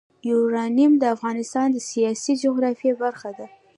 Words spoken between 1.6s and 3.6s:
د سیاسي جغرافیه برخه ده.